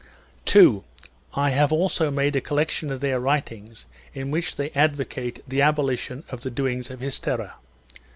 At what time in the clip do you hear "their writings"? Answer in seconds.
3.01-3.85